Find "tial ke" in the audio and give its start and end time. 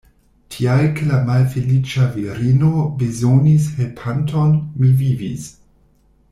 0.53-1.09